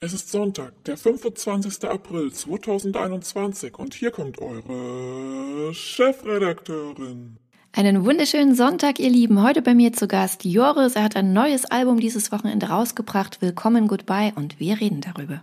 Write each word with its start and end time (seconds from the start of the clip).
Es 0.00 0.12
ist 0.12 0.30
Sonntag, 0.30 0.84
der 0.84 0.96
25. 0.96 1.82
April 1.82 2.32
2021 2.32 3.76
und 3.76 3.94
hier 3.94 4.12
kommt 4.12 4.40
eure 4.40 5.74
Chefredakteurin. 5.74 7.38
Einen 7.72 8.04
wunderschönen 8.04 8.54
Sonntag, 8.54 9.00
ihr 9.00 9.10
Lieben. 9.10 9.42
Heute 9.42 9.60
bei 9.60 9.74
mir 9.74 9.92
zu 9.92 10.06
Gast 10.06 10.44
Joris. 10.44 10.94
Er 10.94 11.02
hat 11.02 11.16
ein 11.16 11.32
neues 11.32 11.64
Album 11.64 11.98
dieses 11.98 12.30
Wochenende 12.30 12.68
rausgebracht. 12.68 13.42
Willkommen, 13.42 13.88
goodbye 13.88 14.32
und 14.36 14.60
wir 14.60 14.80
reden 14.80 15.00
darüber. 15.00 15.42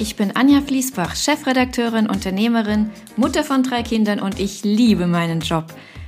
Ich 0.00 0.16
bin 0.16 0.34
Anja 0.34 0.62
Fließbach, 0.62 1.14
Chefredakteurin, 1.14 2.08
Unternehmerin, 2.08 2.90
Mutter 3.16 3.44
von 3.44 3.62
drei 3.62 3.84
Kindern 3.84 4.18
und 4.18 4.40
ich 4.40 4.64
liebe 4.64 5.06
meinen 5.06 5.42
Job. 5.42 5.66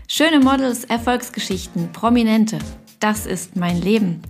Schöne 0.08 0.40
Models, 0.40 0.82
Erfolgsgeschichten, 0.82 1.92
Prominente. 1.92 2.58
Das 2.98 3.24
ist 3.24 3.54
mein 3.54 3.80
Leben. 3.80 4.22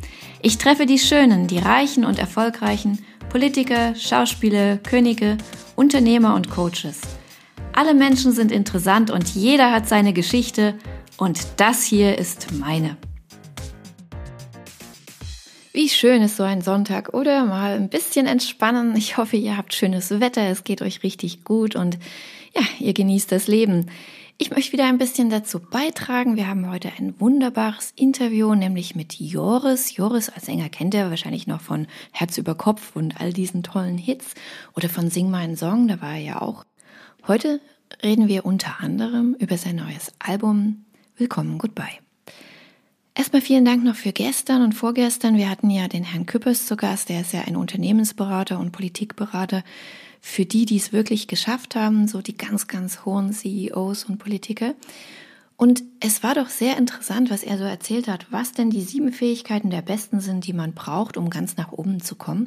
Ich 0.42 0.58
treffe 0.58 0.84
die 0.84 0.98
Schönen, 0.98 1.46
die 1.46 1.58
Reichen 1.58 2.04
und 2.04 2.18
Erfolgreichen 2.18 2.98
Politiker, 3.30 3.94
Schauspieler, 3.94 4.78
Könige, 4.78 5.36
Unternehmer 5.76 6.34
und 6.34 6.50
Coaches. 6.50 7.02
Alle 7.74 7.92
Menschen 7.92 8.32
sind 8.32 8.50
interessant 8.50 9.10
und 9.10 9.28
jeder 9.34 9.70
hat 9.70 9.86
seine 9.86 10.14
Geschichte 10.14 10.74
und 11.18 11.46
das 11.58 11.84
hier 11.84 12.18
ist 12.18 12.52
meine. 12.52 12.96
Wie 15.74 15.90
schön 15.90 16.22
ist 16.22 16.36
so 16.36 16.42
ein 16.42 16.62
Sonntag, 16.62 17.12
oder? 17.12 17.44
Mal 17.44 17.76
ein 17.76 17.90
bisschen 17.90 18.26
entspannen. 18.26 18.96
Ich 18.96 19.18
hoffe, 19.18 19.36
ihr 19.36 19.56
habt 19.56 19.74
schönes 19.74 20.20
Wetter, 20.20 20.48
es 20.48 20.64
geht 20.64 20.80
euch 20.80 21.02
richtig 21.02 21.44
gut 21.44 21.76
und 21.76 21.98
ja, 22.54 22.62
ihr 22.80 22.94
genießt 22.94 23.30
das 23.30 23.46
Leben. 23.46 23.86
Ich 24.40 24.52
möchte 24.52 24.72
wieder 24.72 24.86
ein 24.86 24.98
bisschen 24.98 25.30
dazu 25.30 25.58
beitragen. 25.58 26.36
Wir 26.36 26.46
haben 26.46 26.70
heute 26.70 26.92
ein 26.96 27.18
wunderbares 27.18 27.92
Interview, 27.96 28.54
nämlich 28.54 28.94
mit 28.94 29.14
Joris. 29.14 29.96
Joris 29.96 30.28
als 30.28 30.46
Sänger 30.46 30.68
kennt 30.68 30.94
ihr 30.94 31.10
wahrscheinlich 31.10 31.48
noch 31.48 31.60
von 31.60 31.88
Herz 32.12 32.38
über 32.38 32.54
Kopf 32.54 32.94
und 32.94 33.20
all 33.20 33.32
diesen 33.32 33.64
tollen 33.64 33.98
Hits 33.98 34.34
oder 34.76 34.88
von 34.88 35.10
Sing 35.10 35.28
meinen 35.28 35.56
Song, 35.56 35.88
da 35.88 36.00
war 36.00 36.12
er 36.12 36.20
ja 36.20 36.40
auch. 36.40 36.64
Heute 37.26 37.60
reden 38.00 38.28
wir 38.28 38.46
unter 38.46 38.80
anderem 38.80 39.34
über 39.40 39.58
sein 39.58 39.74
neues 39.74 40.12
Album 40.20 40.84
Willkommen 41.16 41.58
Goodbye. 41.58 41.98
Erstmal 43.18 43.42
vielen 43.42 43.64
Dank 43.64 43.82
noch 43.82 43.96
für 43.96 44.12
gestern 44.12 44.62
und 44.62 44.74
vorgestern. 44.74 45.36
Wir 45.36 45.50
hatten 45.50 45.70
ja 45.70 45.88
den 45.88 46.04
Herrn 46.04 46.24
Küppers 46.24 46.66
zu 46.66 46.76
Gast, 46.76 47.08
der 47.08 47.22
ist 47.22 47.32
ja 47.32 47.40
ein 47.48 47.56
Unternehmensberater 47.56 48.60
und 48.60 48.70
Politikberater 48.70 49.64
für 50.20 50.44
die, 50.44 50.66
die 50.66 50.76
es 50.76 50.92
wirklich 50.92 51.26
geschafft 51.26 51.74
haben, 51.74 52.06
so 52.06 52.22
die 52.22 52.36
ganz, 52.36 52.68
ganz 52.68 53.04
hohen 53.04 53.32
CEOs 53.32 54.04
und 54.04 54.18
Politiker. 54.18 54.74
Und 55.56 55.82
es 55.98 56.22
war 56.22 56.36
doch 56.36 56.48
sehr 56.48 56.76
interessant, 56.76 57.28
was 57.28 57.42
er 57.42 57.58
so 57.58 57.64
erzählt 57.64 58.06
hat, 58.06 58.28
was 58.30 58.52
denn 58.52 58.70
die 58.70 58.82
sieben 58.82 59.12
Fähigkeiten 59.12 59.70
der 59.70 59.82
besten 59.82 60.20
sind, 60.20 60.46
die 60.46 60.52
man 60.52 60.72
braucht, 60.72 61.16
um 61.16 61.28
ganz 61.28 61.56
nach 61.56 61.72
oben 61.72 62.00
zu 62.00 62.14
kommen. 62.14 62.46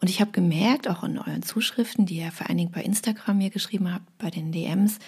Und 0.00 0.08
ich 0.08 0.20
habe 0.20 0.30
gemerkt, 0.30 0.86
auch 0.86 1.02
in 1.02 1.18
euren 1.18 1.42
Zuschriften, 1.42 2.06
die 2.06 2.18
ihr 2.18 2.30
vor 2.30 2.48
allen 2.48 2.58
Dingen 2.58 2.70
bei 2.70 2.82
Instagram 2.82 3.38
mir 3.38 3.50
geschrieben 3.50 3.92
habt, 3.92 4.06
bei 4.18 4.30
den 4.30 4.52
DMs, 4.52 5.00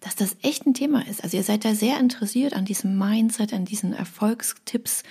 dass 0.00 0.16
das 0.16 0.36
echt 0.42 0.66
ein 0.66 0.74
Thema 0.74 1.06
ist. 1.06 1.22
Also 1.22 1.36
ihr 1.36 1.42
seid 1.42 1.64
da 1.64 1.74
sehr 1.74 2.00
interessiert 2.00 2.54
an 2.54 2.64
diesem 2.64 2.98
Mindset, 2.98 3.52
an 3.52 3.64
diesen 3.64 3.92
Erfolgstipps. 3.92 5.02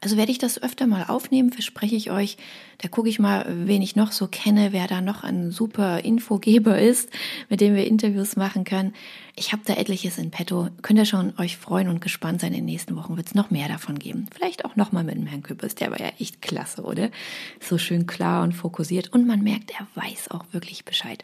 Also 0.00 0.16
werde 0.16 0.30
ich 0.30 0.38
das 0.38 0.62
öfter 0.62 0.86
mal 0.86 1.04
aufnehmen, 1.04 1.52
verspreche 1.52 1.96
ich 1.96 2.10
euch. 2.10 2.36
Da 2.78 2.88
gucke 2.88 3.08
ich 3.08 3.18
mal, 3.18 3.46
wen 3.48 3.80
ich 3.80 3.96
noch 3.96 4.12
so 4.12 4.28
kenne, 4.28 4.72
wer 4.72 4.86
da 4.86 5.00
noch 5.00 5.24
ein 5.24 5.50
super 5.50 6.04
Infogeber 6.04 6.78
ist, 6.78 7.08
mit 7.48 7.60
dem 7.60 7.74
wir 7.74 7.86
Interviews 7.86 8.36
machen 8.36 8.64
können. 8.64 8.94
Ich 9.34 9.52
habe 9.52 9.62
da 9.64 9.74
etliches 9.74 10.18
in 10.18 10.30
petto. 10.30 10.68
Könnt 10.82 10.98
ihr 10.98 11.06
schon 11.06 11.32
euch 11.38 11.56
freuen 11.56 11.88
und 11.88 12.00
gespannt 12.00 12.40
sein. 12.40 12.52
In 12.52 12.58
den 12.58 12.66
nächsten 12.66 12.94
Wochen 12.94 13.16
wird 13.16 13.28
es 13.28 13.34
noch 13.34 13.50
mehr 13.50 13.68
davon 13.68 13.98
geben. 13.98 14.26
Vielleicht 14.34 14.64
auch 14.64 14.76
noch 14.76 14.92
mal 14.92 15.02
mit 15.02 15.16
dem 15.16 15.26
Herrn 15.26 15.42
Küppers. 15.42 15.74
Der 15.74 15.90
war 15.90 16.00
ja 16.00 16.12
echt 16.18 16.42
klasse, 16.42 16.82
oder? 16.82 17.10
So 17.58 17.78
schön 17.78 18.06
klar 18.06 18.42
und 18.42 18.52
fokussiert. 18.52 19.12
Und 19.12 19.26
man 19.26 19.42
merkt, 19.42 19.72
er 19.72 19.86
weiß 19.94 20.30
auch 20.30 20.44
wirklich 20.52 20.84
Bescheid. 20.84 21.22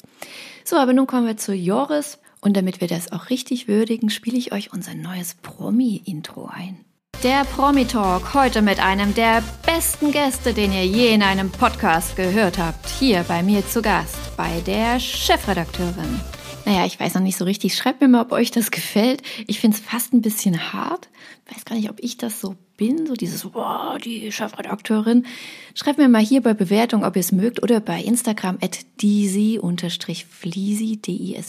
So, 0.65 0.77
aber 0.77 0.95
nun 0.95 1.07
kommen 1.07 1.27
wir 1.27 1.37
zu 1.37 1.55
Joris. 1.55 2.19
Und 2.45 2.57
damit 2.57 2.81
wir 2.81 2.89
das 2.89 3.13
auch 3.13 3.31
richtig 3.31 3.69
würdigen, 3.69 4.11
spiele 4.11 4.37
ich 4.37 4.53
euch 4.53 4.73
unser 4.73 4.95
neues 4.95 5.35
Promi-Intro 5.35 6.51
ein. 6.53 6.85
Der 7.23 7.45
Promi-Talk 7.45 8.35
heute 8.35 8.63
mit 8.63 8.81
einem 8.81 9.15
der 9.15 9.45
besten 9.65 10.11
Gäste, 10.11 10.53
den 10.53 10.73
ihr 10.73 10.85
je 10.85 11.15
in 11.15 11.23
einem 11.23 11.53
Podcast 11.53 12.17
gehört 12.17 12.59
habt. 12.59 12.89
Hier 12.99 13.25
bei 13.29 13.45
mir 13.45 13.65
zu 13.65 13.81
Gast, 13.81 14.37
bei 14.37 14.61
der 14.67 14.99
Chefredakteurin. 14.99 16.21
Naja, 16.65 16.85
ich 16.85 16.99
weiß 16.99 17.15
noch 17.15 17.23
nicht 17.23 17.37
so 17.37 17.45
richtig. 17.45 17.77
Schreibt 17.77 18.01
mir 18.01 18.09
mal, 18.09 18.23
ob 18.23 18.33
euch 18.33 18.51
das 18.51 18.73
gefällt. 18.73 19.23
Ich 19.47 19.61
finde 19.61 19.77
es 19.77 19.83
fast 19.83 20.13
ein 20.13 20.21
bisschen 20.21 20.73
hart. 20.73 21.09
Weiß 21.55 21.65
gar 21.65 21.77
nicht, 21.77 21.91
ob 21.91 21.97
ich 22.01 22.17
das 22.17 22.41
so 22.41 22.55
bin, 22.79 23.07
so 23.07 23.15
dieses, 23.15 23.45
wow, 23.53 23.99
die 23.99 24.33
Chefredakteurin. 24.33 25.27
Schreibt 25.75 25.99
mir 25.99 26.09
mal 26.09 26.23
hier 26.23 26.41
bei 26.41 26.55
Bewertung, 26.55 27.05
ob 27.05 27.15
ihr 27.17 27.21
es 27.21 27.31
mögt 27.31 27.63
oder 27.63 27.81
bei 27.81 28.01
Instagram 28.01 28.57
at 28.63 28.79
disi-fliesi, 29.03 30.97
D-I-S-Y-F-L-I-E-S-S-I. 31.03 31.45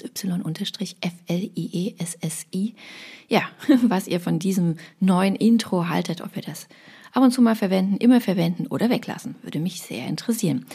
Ja, 3.29 3.43
was 3.83 4.07
ihr 4.07 4.19
von 4.19 4.39
diesem 4.39 4.75
neuen 4.99 5.35
Intro 5.35 5.87
haltet, 5.87 6.19
ob 6.21 6.35
ihr 6.35 6.43
das 6.43 6.67
ab 7.13 7.23
und 7.23 7.31
zu 7.31 7.41
mal 7.41 7.55
verwenden, 7.55 7.95
immer 7.97 8.19
verwenden 8.19 8.67
oder 8.67 8.89
weglassen. 8.89 9.35
Würde 9.41 9.59
mich 9.59 9.81
sehr 9.81 10.05
interessieren. 10.07 10.65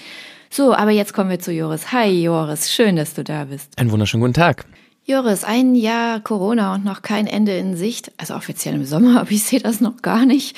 So, 0.48 0.72
aber 0.74 0.92
jetzt 0.92 1.12
kommen 1.12 1.28
wir 1.28 1.40
zu 1.40 1.52
Joris. 1.52 1.92
Hi 1.92 2.08
Joris, 2.22 2.72
schön, 2.72 2.96
dass 2.96 3.12
du 3.12 3.24
da 3.24 3.44
bist. 3.44 3.76
Einen 3.78 3.90
wunderschönen 3.90 4.22
guten 4.22 4.34
Tag. 4.34 4.66
Joris, 5.10 5.42
ein 5.42 5.74
Jahr 5.74 6.20
Corona 6.20 6.74
und 6.74 6.84
noch 6.84 7.00
kein 7.00 7.26
Ende 7.26 7.56
in 7.56 7.78
Sicht. 7.78 8.12
Also 8.18 8.34
offiziell 8.34 8.74
im 8.74 8.84
Sommer, 8.84 9.20
aber 9.22 9.30
ich 9.30 9.42
sehe 9.42 9.58
das 9.58 9.80
noch 9.80 10.02
gar 10.02 10.26
nicht. 10.26 10.54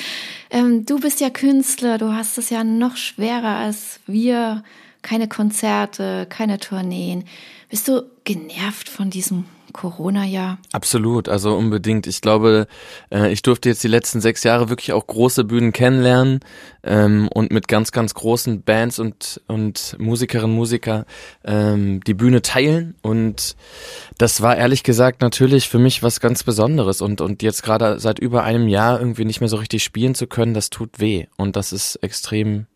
Ähm, 0.50 0.84
du 0.84 0.98
bist 0.98 1.20
ja 1.20 1.30
Künstler, 1.30 1.98
du 1.98 2.12
hast 2.12 2.36
es 2.36 2.50
ja 2.50 2.64
noch 2.64 2.96
schwerer 2.96 3.56
als 3.56 4.00
wir. 4.08 4.64
Keine 5.02 5.28
Konzerte, 5.28 6.26
keine 6.28 6.58
Tourneen. 6.58 7.24
Bist 7.68 7.86
du 7.86 8.02
genervt 8.24 8.88
von 8.88 9.08
diesem 9.08 9.44
Corona-Jahr? 9.72 10.58
Absolut, 10.72 11.28
also 11.28 11.54
unbedingt. 11.56 12.06
Ich 12.06 12.20
glaube, 12.20 12.66
äh, 13.10 13.32
ich 13.32 13.42
durfte 13.42 13.68
jetzt 13.68 13.82
die 13.84 13.88
letzten 13.88 14.20
sechs 14.20 14.44
Jahre 14.44 14.68
wirklich 14.68 14.92
auch 14.92 15.06
große 15.06 15.44
Bühnen 15.44 15.72
kennenlernen 15.72 16.40
ähm, 16.82 17.28
und 17.32 17.52
mit 17.52 17.68
ganz, 17.68 17.92
ganz 17.92 18.14
großen 18.14 18.62
Bands 18.62 18.98
und, 18.98 19.40
und 19.46 19.96
Musikerinnen, 19.98 20.54
Musiker 20.54 21.06
ähm, 21.44 22.00
die 22.04 22.14
Bühne 22.14 22.42
teilen. 22.42 22.94
Und 23.02 23.56
das 24.18 24.40
war 24.40 24.56
ehrlich 24.56 24.82
gesagt 24.82 25.20
natürlich 25.20 25.68
für 25.68 25.78
mich 25.78 26.02
was 26.02 26.20
ganz 26.20 26.44
Besonderes. 26.44 27.00
Und, 27.00 27.20
und 27.20 27.42
jetzt 27.42 27.62
gerade 27.62 27.98
seit 27.98 28.18
über 28.18 28.44
einem 28.44 28.68
Jahr 28.68 28.98
irgendwie 29.00 29.24
nicht 29.24 29.40
mehr 29.40 29.48
so 29.48 29.56
richtig 29.56 29.82
spielen 29.82 30.14
zu 30.14 30.26
können, 30.26 30.54
das 30.54 30.70
tut 30.70 31.00
weh. 31.00 31.26
Und 31.36 31.56
das 31.56 31.72
ist 31.72 31.96
extrem 31.96 32.66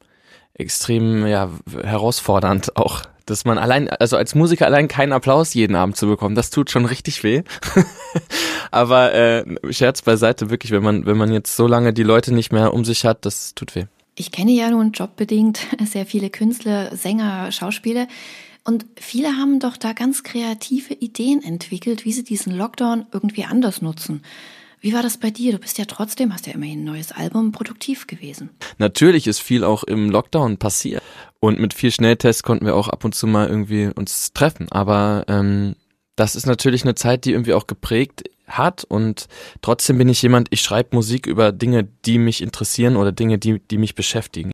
extrem 0.57 1.27
ja 1.27 1.51
herausfordernd 1.83 2.77
auch 2.77 3.03
dass 3.27 3.45
man 3.45 3.59
allein, 3.59 3.89
also 3.89 4.17
als 4.17 4.35
Musiker 4.35 4.67
allein 4.67 4.89
keinen 4.89 5.13
Applaus 5.13 5.55
jeden 5.55 5.77
Abend 5.77 5.97
zu 5.97 6.07
bekommen, 6.07 6.35
das 6.35 6.51
tut 6.51 6.71
schon 6.71 6.85
richtig 6.85 7.23
weh. 7.23 7.43
Aber 8.71 9.15
äh, 9.15 9.45
Scherz 9.71 10.03
beiseite, 10.03 10.51
wirklich, 10.51 10.73
wenn 10.73 10.83
man, 10.83 11.07
wenn 11.07 11.17
man 11.17 11.33
jetzt 11.33 11.57
so 11.57 11.67
lange 11.67 11.93
die 11.93 12.03
Leute 12.03 12.35
nicht 12.35 12.53
mehr 12.53 12.75
um 12.75 12.85
sich 12.85 13.05
hat, 13.05 13.25
das 13.25 13.55
tut 13.55 13.75
weh. 13.75 13.85
Ich 14.17 14.31
kenne 14.31 14.53
ja 14.53 14.71
nun 14.71 14.93
jobbedingt 14.93 15.59
sehr 15.85 16.07
viele 16.07 16.31
Künstler, 16.31 16.95
Sänger, 16.97 17.51
Schauspieler. 17.53 18.07
Und 18.65 18.87
viele 18.97 19.37
haben 19.37 19.61
doch 19.61 19.77
da 19.77 19.93
ganz 19.93 20.23
kreative 20.23 20.95
Ideen 20.95 21.43
entwickelt, 21.43 22.05
wie 22.05 22.13
sie 22.13 22.25
diesen 22.25 22.55
Lockdown 22.55 23.07
irgendwie 23.13 23.45
anders 23.45 23.83
nutzen. 23.83 24.23
Wie 24.81 24.93
war 24.93 25.03
das 25.03 25.17
bei 25.17 25.31
dir? 25.31 25.53
Du 25.53 25.59
bist 25.59 25.79
ja 25.79 25.87
trotzdem, 25.87 26.33
hast 26.33 26.47
ja 26.47 26.53
immerhin 26.53 26.81
ein 26.81 26.85
neues 26.85 27.11
Album, 27.11 27.53
produktiv 27.53 28.07
gewesen. 28.07 28.51
Natürlich 28.77 29.27
ist 29.27 29.41
viel 29.41 29.65
auch 29.65 29.83
im 29.85 30.11
Lockdown 30.11 30.59
passiert. 30.59 31.03
Und 31.45 31.61
mit 31.61 31.75
viel 31.75 31.91
Schnelltests 31.91 32.43
konnten 32.43 32.65
wir 32.65 32.75
auch 32.75 32.89
ab 32.89 33.05
und 33.05 33.15
zu 33.15 33.27
mal 33.27 33.47
irgendwie 33.47 33.91
uns 33.95 34.33
treffen. 34.33 34.67
Aber 34.71 35.27
ähm, 35.29 35.77
das 36.17 36.37
ist 36.37 36.47
natürlich 36.47 36.85
eine 36.85 36.95
Zeit, 36.95 37.27
die 37.27 37.33
irgendwie 37.33 37.53
auch 37.53 37.67
geprägt 37.67 38.23
hat. 38.47 38.85
Und 38.85 39.27
trotzdem 39.61 39.99
bin 39.99 40.09
ich 40.09 40.23
jemand, 40.23 40.49
ich 40.53 40.63
schreibe 40.63 40.97
Musik 40.97 41.27
über 41.27 41.53
Dinge, 41.53 41.85
die 42.07 42.17
mich 42.17 42.41
interessieren 42.41 42.97
oder 42.97 43.13
Dinge, 43.13 43.37
die, 43.37 43.59
die 43.59 43.77
mich 43.77 43.95
beschäftigen. 43.95 44.53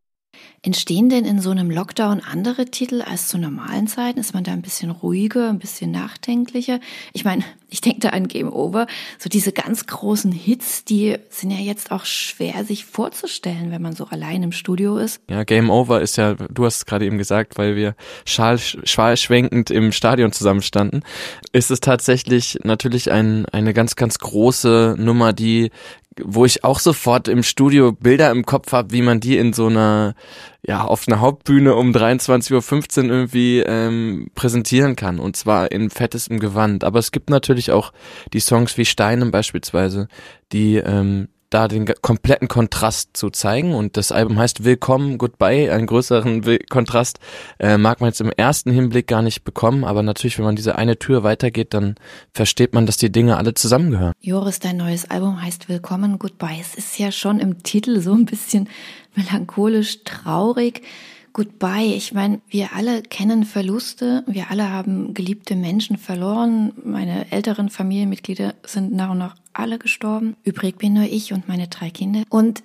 Entstehen 0.62 1.08
denn 1.08 1.24
in 1.24 1.40
so 1.40 1.48
einem 1.48 1.70
Lockdown 1.70 2.20
andere 2.20 2.66
Titel 2.66 3.00
als 3.00 3.28
zu 3.28 3.38
normalen 3.38 3.86
Zeiten? 3.86 4.20
Ist 4.20 4.34
man 4.34 4.44
da 4.44 4.52
ein 4.52 4.60
bisschen 4.60 4.90
ruhiger, 4.90 5.48
ein 5.48 5.58
bisschen 5.58 5.90
nachdenklicher? 5.90 6.80
Ich 7.14 7.24
meine, 7.24 7.44
ich 7.70 7.80
denke 7.80 8.00
da 8.00 8.10
an 8.10 8.28
Game 8.28 8.52
Over. 8.52 8.86
So 9.18 9.30
diese 9.30 9.52
ganz 9.52 9.86
großen 9.86 10.32
Hits, 10.32 10.84
die 10.84 11.16
sind 11.30 11.50
ja 11.50 11.56
jetzt 11.56 11.90
auch 11.90 12.04
schwer 12.04 12.64
sich 12.64 12.84
vorzustellen, 12.84 13.70
wenn 13.70 13.80
man 13.80 13.96
so 13.96 14.04
allein 14.08 14.42
im 14.42 14.52
Studio 14.52 14.98
ist. 14.98 15.22
Ja, 15.30 15.44
Game 15.44 15.70
Over 15.70 16.02
ist 16.02 16.16
ja, 16.16 16.34
du 16.34 16.66
hast 16.66 16.76
es 16.76 16.86
gerade 16.86 17.06
eben 17.06 17.16
gesagt, 17.16 17.56
weil 17.56 17.74
wir 17.74 17.94
schwalschwenkend 18.26 19.70
im 19.70 19.92
Stadion 19.92 20.30
zusammenstanden, 20.30 21.04
ist 21.52 21.70
es 21.70 21.80
tatsächlich 21.80 22.58
natürlich 22.64 23.10
ein, 23.10 23.46
eine 23.46 23.72
ganz, 23.72 23.96
ganz 23.96 24.18
große 24.18 24.96
Nummer, 24.98 25.32
die 25.32 25.70
wo 26.18 26.44
ich 26.44 26.64
auch 26.64 26.80
sofort 26.80 27.28
im 27.28 27.42
Studio 27.42 27.92
Bilder 27.92 28.30
im 28.30 28.44
Kopf 28.44 28.72
habe, 28.72 28.92
wie 28.92 29.02
man 29.02 29.20
die 29.20 29.38
in 29.38 29.52
so 29.52 29.66
einer, 29.66 30.14
ja, 30.62 30.82
auf 30.82 31.06
einer 31.06 31.20
Hauptbühne 31.20 31.74
um 31.74 31.92
23.15 31.92 33.04
Uhr 33.04 33.10
irgendwie 33.10 33.60
ähm, 33.60 34.30
präsentieren 34.34 34.96
kann. 34.96 35.20
Und 35.20 35.36
zwar 35.36 35.70
in 35.70 35.90
fettestem 35.90 36.40
Gewand. 36.40 36.84
Aber 36.84 36.98
es 36.98 37.12
gibt 37.12 37.30
natürlich 37.30 37.70
auch 37.70 37.92
die 38.32 38.40
Songs 38.40 38.76
wie 38.76 38.84
Steinen 38.84 39.30
beispielsweise, 39.30 40.08
die, 40.52 40.76
ähm, 40.76 41.28
da 41.50 41.66
den 41.66 41.84
kompletten 42.00 42.48
Kontrast 42.48 43.16
zu 43.16 43.30
zeigen. 43.30 43.74
Und 43.74 43.96
das 43.96 44.12
Album 44.12 44.38
heißt 44.38 44.64
Willkommen, 44.64 45.18
Goodbye. 45.18 45.70
Einen 45.72 45.86
größeren 45.86 46.46
Will 46.46 46.60
Kontrast 46.70 47.18
äh, 47.58 47.76
mag 47.76 48.00
man 48.00 48.08
jetzt 48.08 48.20
im 48.20 48.30
ersten 48.30 48.70
Hinblick 48.70 49.08
gar 49.08 49.22
nicht 49.22 49.42
bekommen. 49.42 49.84
Aber 49.84 50.02
natürlich, 50.02 50.38
wenn 50.38 50.44
man 50.44 50.56
diese 50.56 50.76
eine 50.76 50.98
Tür 50.98 51.24
weitergeht, 51.24 51.74
dann 51.74 51.96
versteht 52.32 52.72
man, 52.72 52.86
dass 52.86 52.96
die 52.96 53.10
Dinge 53.10 53.36
alle 53.36 53.52
zusammengehören. 53.54 54.14
Joris, 54.20 54.60
dein 54.60 54.76
neues 54.76 55.10
Album 55.10 55.42
heißt 55.42 55.68
Willkommen, 55.68 56.18
Goodbye. 56.18 56.58
Es 56.60 56.76
ist 56.76 56.98
ja 56.98 57.10
schon 57.10 57.40
im 57.40 57.62
Titel 57.64 58.00
so 58.00 58.14
ein 58.14 58.26
bisschen 58.26 58.68
melancholisch, 59.16 60.04
traurig. 60.04 60.82
Goodbye. 61.32 61.94
Ich 61.94 62.12
meine, 62.12 62.40
wir 62.48 62.74
alle 62.74 63.02
kennen 63.02 63.44
Verluste. 63.44 64.24
Wir 64.26 64.50
alle 64.50 64.70
haben 64.70 65.14
geliebte 65.14 65.54
Menschen 65.54 65.96
verloren. 65.96 66.72
Meine 66.84 67.30
älteren 67.30 67.70
Familienmitglieder 67.70 68.54
sind 68.64 68.92
nach 68.92 69.10
und 69.10 69.18
nach 69.18 69.36
alle 69.52 69.78
gestorben. 69.78 70.36
Übrig 70.42 70.78
bin 70.78 70.94
nur 70.94 71.04
ich 71.04 71.32
und 71.32 71.48
meine 71.48 71.68
drei 71.68 71.90
Kinder. 71.90 72.22
Und 72.28 72.62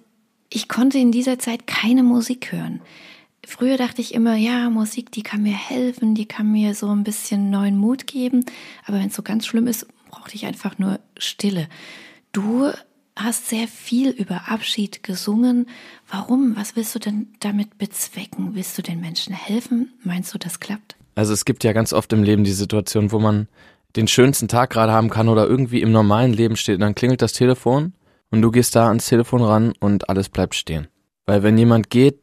ich 0.49 0.67
konnte 0.67 0.97
in 0.97 1.11
dieser 1.11 1.39
Zeit 1.39 1.67
keine 1.67 2.03
Musik 2.03 2.51
hören. 2.51 2.81
Früher 3.45 3.77
dachte 3.77 4.01
ich 4.01 4.13
immer, 4.13 4.35
ja, 4.35 4.69
Musik, 4.69 5.11
die 5.11 5.21
kann 5.21 5.43
mir 5.43 5.53
helfen, 5.53 6.15
die 6.15 6.25
kann 6.25 6.51
mir 6.51 6.73
so 6.73 6.89
ein 6.89 7.03
bisschen 7.03 7.51
neuen 7.51 7.77
Mut 7.77 8.07
geben. 8.07 8.45
Aber 8.85 8.97
wenn 8.97 9.07
es 9.07 9.15
so 9.15 9.21
ganz 9.21 9.45
schlimm 9.45 9.67
ist, 9.67 9.87
brauchte 10.09 10.35
ich 10.35 10.45
einfach 10.45 10.79
nur 10.79 10.99
Stille. 11.17 11.67
Du 12.31 12.71
hast 13.15 13.47
sehr 13.47 13.67
viel 13.67 14.09
über 14.09 14.49
Abschied 14.49 15.03
gesungen. 15.03 15.67
Warum? 16.09 16.55
Was 16.55 16.75
willst 16.75 16.95
du 16.95 16.99
denn 16.99 17.27
damit 17.39 17.77
bezwecken? 17.77 18.55
Willst 18.55 18.77
du 18.77 18.81
den 18.81 18.99
Menschen 18.99 19.33
helfen? 19.33 19.93
Meinst 20.03 20.33
du, 20.33 20.37
das 20.37 20.59
klappt? 20.59 20.95
Also 21.15 21.33
es 21.33 21.45
gibt 21.45 21.63
ja 21.63 21.73
ganz 21.73 21.93
oft 21.93 22.11
im 22.11 22.23
Leben 22.23 22.43
die 22.43 22.51
Situation, 22.51 23.11
wo 23.11 23.19
man 23.19 23.47
den 23.95 24.07
schönsten 24.07 24.49
Tag 24.49 24.69
gerade 24.71 24.91
haben 24.91 25.09
kann 25.09 25.29
oder 25.29 25.47
irgendwie 25.47 25.81
im 25.81 25.91
normalen 25.91 26.33
Leben 26.33 26.57
steht 26.57 26.75
und 26.75 26.81
dann 26.81 26.95
klingelt 26.95 27.21
das 27.21 27.31
Telefon 27.31 27.93
und 28.29 28.41
du 28.41 28.51
gehst 28.51 28.75
da 28.75 28.89
ans 28.89 29.07
Telefon 29.07 29.41
ran 29.41 29.73
und 29.79 30.09
alles 30.09 30.27
bleibt 30.27 30.55
stehen. 30.55 30.87
Weil 31.25 31.43
wenn 31.43 31.57
jemand 31.57 31.89
geht, 31.89 32.19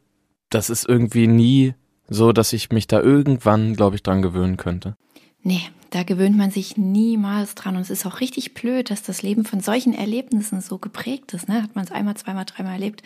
das 0.49 0.69
ist 0.69 0.87
irgendwie 0.87 1.27
nie 1.27 1.73
so, 2.07 2.31
dass 2.31 2.53
ich 2.53 2.71
mich 2.71 2.85
da 2.85 3.01
irgendwann, 3.01 3.75
glaube 3.75 3.95
ich, 3.95 4.03
dran 4.03 4.21
gewöhnen 4.21 4.57
könnte. 4.57 4.95
Nee, 5.41 5.63
da 5.93 6.01
gewöhnt 6.01 6.35
man 6.35 6.49
sich 6.49 6.75
niemals 6.75 7.53
dran. 7.53 7.75
Und 7.75 7.83
es 7.83 7.91
ist 7.91 8.05
auch 8.07 8.19
richtig 8.19 8.55
blöd, 8.55 8.89
dass 8.89 9.03
das 9.03 9.21
Leben 9.21 9.45
von 9.45 9.59
solchen 9.59 9.93
Erlebnissen 9.93 10.59
so 10.59 10.79
geprägt 10.79 11.33
ist. 11.33 11.47
Ne? 11.47 11.61
Hat 11.61 11.75
man 11.75 11.85
es 11.85 11.91
einmal, 11.91 12.15
zweimal, 12.15 12.45
dreimal 12.45 12.73
erlebt. 12.73 13.03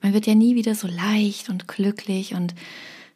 Man 0.00 0.14
wird 0.14 0.26
ja 0.26 0.34
nie 0.34 0.54
wieder 0.54 0.74
so 0.74 0.88
leicht 0.88 1.50
und 1.50 1.68
glücklich 1.68 2.34
und 2.34 2.54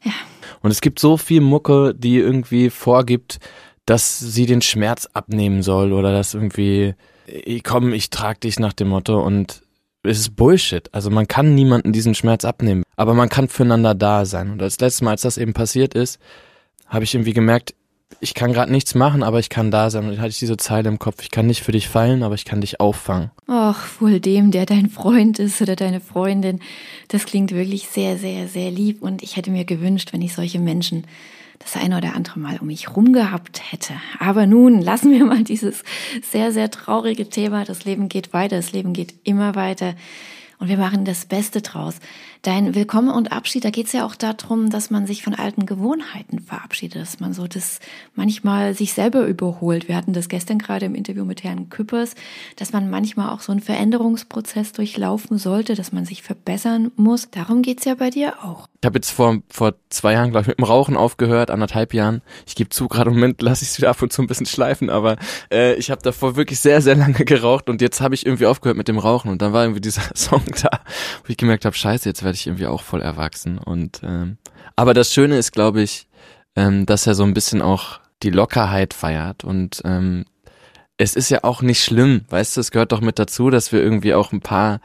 ja. 0.02 0.12
Und 0.60 0.70
es 0.70 0.82
gibt 0.82 0.98
so 0.98 1.16
viel 1.16 1.40
Mucke, 1.40 1.94
die 1.96 2.18
irgendwie 2.18 2.68
vorgibt, 2.68 3.38
dass 3.86 4.18
sie 4.18 4.44
den 4.44 4.60
Schmerz 4.60 5.08
abnehmen 5.14 5.62
soll 5.62 5.94
oder 5.94 6.12
dass 6.12 6.34
irgendwie, 6.34 6.94
komm, 7.62 7.94
ich 7.94 8.10
trag 8.10 8.42
dich 8.42 8.58
nach 8.58 8.74
dem 8.74 8.88
Motto 8.88 9.22
und 9.24 9.62
es 10.02 10.18
ist 10.18 10.36
Bullshit. 10.36 10.92
Also 10.92 11.08
man 11.08 11.28
kann 11.28 11.54
niemanden 11.54 11.92
diesen 11.92 12.14
Schmerz 12.14 12.44
abnehmen, 12.44 12.82
aber 12.96 13.14
man 13.14 13.30
kann 13.30 13.48
füreinander 13.48 13.94
da 13.94 14.26
sein. 14.26 14.50
Und 14.50 14.58
das 14.58 14.78
letzte 14.80 15.04
Mal, 15.04 15.12
als 15.12 15.22
das 15.22 15.38
eben 15.38 15.54
passiert 15.54 15.94
ist, 15.94 16.18
habe 16.86 17.04
ich 17.04 17.14
irgendwie 17.14 17.32
gemerkt, 17.32 17.74
ich 18.20 18.34
kann 18.34 18.52
gerade 18.52 18.72
nichts 18.72 18.94
machen, 18.94 19.22
aber 19.22 19.38
ich 19.38 19.50
kann 19.50 19.70
da 19.70 19.90
sein. 19.90 20.04
Und 20.04 20.10
dann 20.12 20.20
hatte 20.20 20.30
ich 20.30 20.38
diese 20.38 20.56
Zeile 20.56 20.88
im 20.88 20.98
Kopf, 20.98 21.22
ich 21.22 21.30
kann 21.30 21.46
nicht 21.46 21.62
für 21.62 21.72
dich 21.72 21.88
fallen, 21.88 22.22
aber 22.22 22.34
ich 22.34 22.44
kann 22.44 22.60
dich 22.60 22.80
auffangen. 22.80 23.30
Ach, 23.46 23.86
wohl 24.00 24.20
dem, 24.20 24.50
der 24.50 24.66
dein 24.66 24.88
Freund 24.88 25.38
ist 25.38 25.60
oder 25.60 25.76
deine 25.76 26.00
Freundin. 26.00 26.60
Das 27.08 27.26
klingt 27.26 27.52
wirklich 27.52 27.88
sehr, 27.88 28.16
sehr, 28.16 28.48
sehr 28.48 28.70
lieb. 28.70 29.02
Und 29.02 29.22
ich 29.22 29.36
hätte 29.36 29.50
mir 29.50 29.64
gewünscht, 29.64 30.12
wenn 30.12 30.22
ich 30.22 30.34
solche 30.34 30.58
Menschen 30.58 31.04
das 31.58 31.76
eine 31.76 31.96
oder 31.98 32.14
andere 32.14 32.40
Mal 32.40 32.58
um 32.58 32.66
mich 32.66 32.94
rum 32.94 33.12
gehabt 33.12 33.60
hätte. 33.72 33.94
Aber 34.18 34.46
nun 34.46 34.80
lassen 34.80 35.12
wir 35.12 35.24
mal 35.24 35.44
dieses 35.44 35.82
sehr, 36.22 36.52
sehr 36.52 36.70
traurige 36.70 37.28
Thema. 37.28 37.64
Das 37.64 37.84
Leben 37.84 38.08
geht 38.08 38.32
weiter, 38.32 38.56
das 38.56 38.72
Leben 38.72 38.92
geht 38.92 39.14
immer 39.24 39.54
weiter. 39.54 39.94
Und 40.58 40.68
wir 40.68 40.76
machen 40.78 41.04
das 41.04 41.26
Beste 41.26 41.62
draus. 41.62 41.96
Dein 42.42 42.74
Willkommen 42.74 43.08
und 43.08 43.32
Abschied, 43.32 43.64
da 43.64 43.70
geht 43.70 43.86
es 43.86 43.92
ja 43.92 44.04
auch 44.04 44.14
darum, 44.14 44.70
dass 44.70 44.90
man 44.90 45.06
sich 45.06 45.22
von 45.22 45.34
alten 45.34 45.66
Gewohnheiten 45.66 46.40
verabschiedet, 46.40 47.00
dass 47.00 47.20
man 47.20 47.32
so 47.32 47.46
das 47.46 47.80
manchmal 48.14 48.74
sich 48.74 48.92
selber 48.92 49.26
überholt. 49.26 49.88
Wir 49.88 49.96
hatten 49.96 50.12
das 50.12 50.28
gestern 50.28 50.58
gerade 50.58 50.86
im 50.86 50.94
Interview 50.94 51.24
mit 51.24 51.42
Herrn 51.42 51.70
Küppers, 51.70 52.14
dass 52.56 52.72
man 52.72 52.90
manchmal 52.90 53.30
auch 53.30 53.40
so 53.40 53.50
einen 53.50 53.62
Veränderungsprozess 53.62 54.72
durchlaufen 54.72 55.38
sollte, 55.38 55.74
dass 55.74 55.92
man 55.92 56.04
sich 56.04 56.22
verbessern 56.22 56.92
muss. 56.96 57.30
Darum 57.30 57.62
geht's 57.62 57.84
ja 57.84 57.94
bei 57.94 58.10
dir 58.10 58.44
auch. 58.44 58.68
Ich 58.82 58.86
habe 58.86 58.98
jetzt 58.98 59.10
vor, 59.10 59.38
vor 59.48 59.74
zwei 59.88 60.12
Jahren, 60.12 60.30
glaube 60.30 60.42
ich, 60.42 60.48
mit 60.48 60.58
dem 60.58 60.64
Rauchen 60.64 60.96
aufgehört, 60.96 61.50
anderthalb 61.50 61.94
Jahren. 61.94 62.20
Ich 62.46 62.54
gebe 62.54 62.68
zu, 62.68 62.86
gerade 62.86 63.08
im 63.08 63.16
Moment 63.16 63.40
lasse 63.40 63.64
ich 63.64 63.70
es 63.70 63.78
wieder 63.78 63.88
ab 63.88 64.02
und 64.02 64.12
zu 64.12 64.20
ein 64.20 64.26
bisschen 64.26 64.44
schleifen, 64.44 64.90
aber 64.90 65.16
äh, 65.50 65.74
ich 65.76 65.90
habe 65.90 66.02
davor 66.02 66.36
wirklich 66.36 66.60
sehr, 66.60 66.82
sehr 66.82 66.94
lange 66.94 67.24
geraucht 67.24 67.70
und 67.70 67.80
jetzt 67.80 68.02
habe 68.02 68.14
ich 68.14 68.26
irgendwie 68.26 68.44
aufgehört 68.44 68.76
mit 68.76 68.88
dem 68.88 68.98
Rauchen 68.98 69.30
und 69.30 69.40
dann 69.40 69.54
war 69.54 69.64
irgendwie 69.64 69.80
dieser 69.80 70.02
Song 70.14 70.43
da, 70.62 70.70
wo 71.22 71.28
ich 71.28 71.36
gemerkt 71.36 71.64
habe, 71.64 71.76
scheiße, 71.76 72.08
jetzt 72.08 72.22
werde 72.22 72.34
werde 72.34 72.36
ich 72.36 72.46
irgendwie 72.46 72.66
auch 72.66 72.82
voll 72.82 73.02
erwachsen. 73.02 73.58
Und 73.58 74.00
ähm, 74.02 74.38
aber 74.76 74.94
das 74.94 75.12
Schöne 75.12 75.38
ist, 75.38 75.52
glaube 75.52 75.82
ich, 75.82 76.08
ähm, 76.56 76.86
dass 76.86 77.06
er 77.06 77.14
so 77.14 77.24
ein 77.24 77.34
bisschen 77.34 77.62
auch 77.62 78.00
die 78.22 78.30
Lockerheit 78.30 78.94
feiert 78.94 79.44
und 79.44 79.82
ähm, 79.84 80.24
es 80.96 81.16
ist 81.16 81.28
ja 81.28 81.40
auch 81.42 81.62
nicht 81.62 81.82
schlimm, 81.82 82.24
weißt 82.28 82.56
du, 82.56 82.60
es 82.60 82.70
gehört 82.70 82.92
doch 82.92 83.00
mit 83.00 83.18
dazu, 83.18 83.50
dass 83.50 83.72
wir 83.72 83.82
irgendwie 83.82 84.14
auch 84.14 84.32
ein 84.32 84.40
paar 84.40 84.80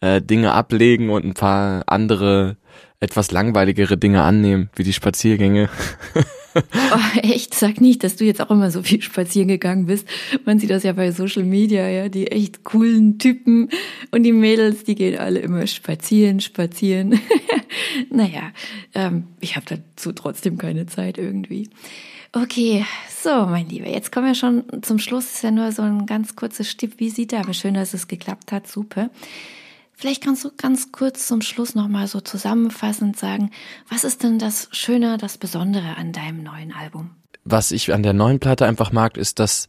äh, 0.00 0.20
Dinge 0.20 0.52
ablegen 0.52 1.10
und 1.10 1.24
ein 1.24 1.34
paar 1.34 1.84
andere, 1.86 2.56
etwas 3.00 3.30
langweiligere 3.30 3.96
Dinge 3.96 4.22
annehmen, 4.22 4.68
wie 4.76 4.84
die 4.84 4.92
Spaziergänge. 4.92 5.70
Oh, 6.74 7.18
echt, 7.22 7.54
sag 7.54 7.80
nicht, 7.80 8.04
dass 8.04 8.16
du 8.16 8.24
jetzt 8.24 8.40
auch 8.40 8.50
immer 8.50 8.70
so 8.70 8.82
viel 8.82 9.02
spazieren 9.02 9.48
gegangen 9.48 9.86
bist. 9.86 10.06
Man 10.44 10.58
sieht 10.58 10.70
das 10.70 10.84
ja 10.84 10.92
bei 10.92 11.10
Social 11.10 11.42
Media, 11.42 11.88
ja, 11.88 12.08
die 12.08 12.28
echt 12.28 12.62
coolen 12.62 13.18
Typen 13.18 13.68
und 14.12 14.22
die 14.22 14.32
Mädels, 14.32 14.84
die 14.84 14.94
gehen 14.94 15.18
alle 15.18 15.40
immer 15.40 15.66
spazieren, 15.66 16.40
spazieren. 16.40 17.20
naja, 18.10 18.52
ähm, 18.94 19.24
ich 19.40 19.56
habe 19.56 19.66
dazu 19.68 20.12
trotzdem 20.12 20.58
keine 20.58 20.86
Zeit 20.86 21.18
irgendwie. 21.18 21.68
Okay, 22.32 22.84
so, 23.08 23.46
mein 23.46 23.68
Lieber, 23.68 23.88
jetzt 23.88 24.12
kommen 24.12 24.26
wir 24.26 24.34
schon 24.34 24.64
zum 24.82 24.98
Schluss. 24.98 25.34
Ist 25.34 25.44
ja 25.44 25.50
nur 25.50 25.72
so 25.72 25.82
ein 25.82 26.06
ganz 26.06 26.36
kurzes 26.36 26.70
Stippvisite, 26.70 27.38
aber 27.38 27.54
schön, 27.54 27.74
dass 27.74 27.94
es 27.94 28.08
geklappt 28.08 28.52
hat. 28.52 28.66
Super. 28.66 29.10
Vielleicht 29.96 30.22
kannst 30.22 30.44
du 30.44 30.50
ganz 30.56 30.92
kurz 30.92 31.26
zum 31.26 31.40
Schluss 31.40 31.74
nochmal 31.74 32.06
so 32.06 32.20
zusammenfassend 32.20 33.16
sagen, 33.16 33.50
was 33.88 34.04
ist 34.04 34.22
denn 34.22 34.38
das 34.38 34.68
Schöne, 34.72 35.18
das 35.18 35.38
Besondere 35.38 35.96
an 35.96 36.12
deinem 36.12 36.42
neuen 36.42 36.72
Album? 36.72 37.10
Was 37.44 37.70
ich 37.70 37.92
an 37.92 38.02
der 38.02 38.12
neuen 38.12 38.40
Platte 38.40 38.66
einfach 38.66 38.90
mag, 38.90 39.16
ist, 39.16 39.38
dass 39.38 39.68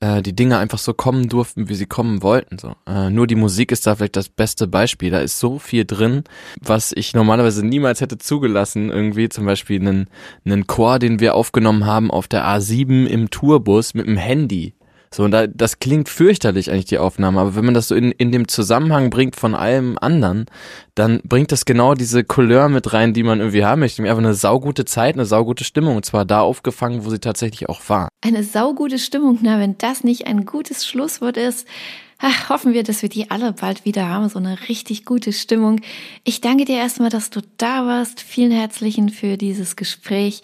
äh, 0.00 0.22
die 0.22 0.34
Dinge 0.34 0.58
einfach 0.58 0.78
so 0.78 0.94
kommen 0.94 1.28
durften, 1.28 1.68
wie 1.68 1.74
sie 1.74 1.86
kommen 1.86 2.22
wollten. 2.22 2.58
So. 2.58 2.74
Äh, 2.86 3.10
nur 3.10 3.26
die 3.26 3.34
Musik 3.34 3.72
ist 3.72 3.86
da 3.86 3.96
vielleicht 3.96 4.16
das 4.16 4.28
beste 4.28 4.66
Beispiel. 4.66 5.10
Da 5.10 5.20
ist 5.20 5.38
so 5.38 5.58
viel 5.58 5.84
drin, 5.84 6.24
was 6.60 6.92
ich 6.92 7.14
normalerweise 7.14 7.64
niemals 7.64 8.00
hätte 8.00 8.18
zugelassen. 8.18 8.90
Irgendwie 8.90 9.28
zum 9.28 9.46
Beispiel 9.46 9.80
einen, 9.80 10.08
einen 10.44 10.66
Chor, 10.66 10.98
den 10.98 11.20
wir 11.20 11.34
aufgenommen 11.34 11.86
haben 11.86 12.10
auf 12.10 12.28
der 12.28 12.44
A7 12.44 13.06
im 13.06 13.30
Tourbus 13.30 13.94
mit 13.94 14.06
dem 14.06 14.16
Handy. 14.16 14.74
So, 15.10 15.24
und 15.24 15.30
da, 15.30 15.46
das 15.46 15.78
klingt 15.78 16.08
fürchterlich 16.08 16.70
eigentlich, 16.70 16.86
die 16.86 16.98
Aufnahme, 16.98 17.40
aber 17.40 17.56
wenn 17.56 17.64
man 17.64 17.74
das 17.74 17.88
so 17.88 17.94
in, 17.94 18.12
in 18.12 18.32
dem 18.32 18.48
Zusammenhang 18.48 19.10
bringt 19.10 19.36
von 19.36 19.54
allem 19.54 19.98
anderen, 20.00 20.46
dann 20.94 21.20
bringt 21.24 21.52
das 21.52 21.64
genau 21.64 21.94
diese 21.94 22.24
Couleur 22.24 22.68
mit 22.68 22.92
rein, 22.92 23.12
die 23.12 23.22
man 23.22 23.40
irgendwie 23.40 23.64
haben 23.64 23.80
möchte. 23.80 24.02
Einfach 24.02 24.18
eine 24.18 24.34
saugute 24.34 24.84
Zeit, 24.84 25.14
eine 25.14 25.26
saugute 25.26 25.64
Stimmung, 25.64 25.96
und 25.96 26.04
zwar 26.04 26.24
da 26.24 26.40
aufgefangen, 26.40 27.04
wo 27.04 27.10
sie 27.10 27.18
tatsächlich 27.18 27.68
auch 27.68 27.80
war. 27.88 28.08
Eine 28.22 28.42
saugute 28.42 28.98
Stimmung, 28.98 29.38
na, 29.42 29.58
wenn 29.58 29.78
das 29.78 30.04
nicht 30.04 30.26
ein 30.26 30.44
gutes 30.44 30.86
Schlusswort 30.86 31.36
ist, 31.36 31.66
Ach, 32.18 32.48
hoffen 32.48 32.72
wir, 32.72 32.82
dass 32.82 33.02
wir 33.02 33.10
die 33.10 33.30
alle 33.30 33.52
bald 33.52 33.84
wieder 33.84 34.08
haben, 34.08 34.28
so 34.28 34.38
eine 34.38 34.68
richtig 34.68 35.04
gute 35.04 35.32
Stimmung. 35.32 35.80
Ich 36.24 36.40
danke 36.40 36.64
dir 36.64 36.76
erstmal, 36.76 37.10
dass 37.10 37.28
du 37.28 37.42
da 37.58 37.86
warst. 37.86 38.20
Vielen 38.20 38.52
herzlichen 38.52 39.10
für 39.10 39.36
dieses 39.36 39.76
Gespräch 39.76 40.42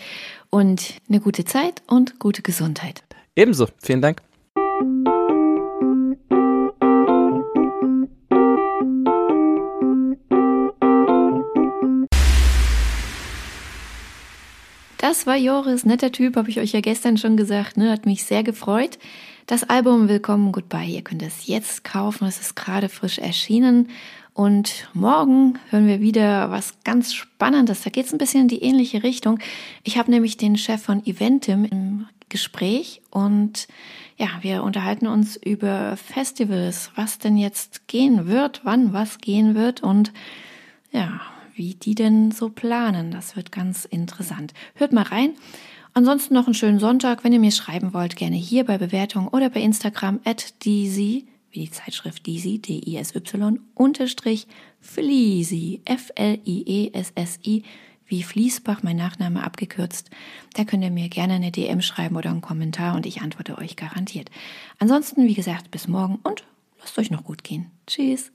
und 0.50 0.94
eine 1.08 1.20
gute 1.20 1.44
Zeit 1.44 1.82
und 1.86 2.18
gute 2.18 2.42
Gesundheit. 2.42 3.02
Ebenso, 3.34 3.68
vielen 3.82 4.02
Dank. 4.02 4.20
Das 15.12 15.26
war 15.26 15.36
Joris, 15.36 15.84
netter 15.84 16.10
Typ, 16.10 16.36
habe 16.36 16.48
ich 16.48 16.58
euch 16.58 16.72
ja 16.72 16.80
gestern 16.80 17.18
schon 17.18 17.36
gesagt, 17.36 17.76
ne? 17.76 17.90
hat 17.90 18.06
mich 18.06 18.24
sehr 18.24 18.42
gefreut. 18.42 18.98
Das 19.44 19.62
Album 19.62 20.08
Willkommen 20.08 20.52
Goodbye, 20.52 20.86
ihr 20.86 21.02
könnt 21.02 21.20
es 21.20 21.46
jetzt 21.46 21.84
kaufen, 21.84 22.24
es 22.26 22.40
ist 22.40 22.56
gerade 22.56 22.88
frisch 22.88 23.18
erschienen. 23.18 23.90
Und 24.32 24.88
morgen 24.94 25.58
hören 25.68 25.86
wir 25.86 26.00
wieder 26.00 26.50
was 26.50 26.72
ganz 26.84 27.12
Spannendes. 27.12 27.82
Da 27.82 27.90
geht 27.90 28.06
es 28.06 28.14
ein 28.14 28.18
bisschen 28.18 28.40
in 28.40 28.48
die 28.48 28.62
ähnliche 28.62 29.02
Richtung. 29.02 29.38
Ich 29.84 29.98
habe 29.98 30.10
nämlich 30.10 30.38
den 30.38 30.56
Chef 30.56 30.80
von 30.80 31.04
Eventim 31.04 31.66
im 31.66 32.06
Gespräch 32.30 33.02
und 33.10 33.68
ja, 34.16 34.28
wir 34.40 34.62
unterhalten 34.62 35.08
uns 35.08 35.36
über 35.36 35.98
Festivals, 35.98 36.90
was 36.96 37.18
denn 37.18 37.36
jetzt 37.36 37.86
gehen 37.86 38.28
wird, 38.28 38.62
wann 38.64 38.94
was 38.94 39.18
gehen 39.18 39.54
wird 39.54 39.82
und 39.82 40.10
ja, 40.90 41.20
wie 41.62 41.74
die 41.74 41.94
denn 41.94 42.32
so 42.32 42.48
planen. 42.48 43.12
Das 43.12 43.36
wird 43.36 43.52
ganz 43.52 43.84
interessant. 43.84 44.52
Hört 44.74 44.92
mal 44.92 45.04
rein. 45.04 45.34
Ansonsten 45.94 46.34
noch 46.34 46.46
einen 46.46 46.54
schönen 46.54 46.80
Sonntag. 46.80 47.22
Wenn 47.22 47.32
ihr 47.32 47.38
mir 47.38 47.52
schreiben 47.52 47.94
wollt, 47.94 48.16
gerne 48.16 48.34
hier 48.34 48.64
bei 48.64 48.78
Bewertung 48.78 49.28
oder 49.28 49.48
bei 49.48 49.60
Instagram 49.60 50.18
at 50.24 50.54
dz 50.64 50.96
wie 50.96 51.26
die 51.54 51.70
Zeitschrift 51.70 52.26
Disi, 52.26 52.58
D-I-S-Y, 52.58 53.60
unterstrich 53.74 54.48
Fleasy, 54.80 55.82
F-L-I-E-S-S-I, 55.84 57.62
wie 58.06 58.22
Fließbach, 58.22 58.82
mein 58.82 58.96
Nachname 58.96 59.44
abgekürzt. 59.44 60.10
Da 60.54 60.64
könnt 60.64 60.82
ihr 60.82 60.90
mir 60.90 61.10
gerne 61.10 61.34
eine 61.34 61.52
DM 61.52 61.82
schreiben 61.82 62.16
oder 62.16 62.30
einen 62.30 62.40
Kommentar 62.40 62.96
und 62.96 63.06
ich 63.06 63.20
antworte 63.20 63.58
euch 63.58 63.76
garantiert. 63.76 64.30
Ansonsten, 64.80 65.28
wie 65.28 65.34
gesagt, 65.34 65.70
bis 65.70 65.86
morgen 65.86 66.18
und 66.24 66.42
lasst 66.80 66.98
euch 66.98 67.10
noch 67.10 67.22
gut 67.22 67.44
gehen. 67.44 67.70
Tschüss. 67.86 68.32